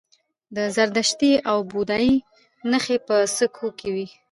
د 0.55 0.57
زردشتي 0.75 1.33
او 1.49 1.57
بودايي 1.71 2.15
نښې 2.69 2.97
په 3.07 3.15
سکو 3.35 3.67
وې 3.93 4.07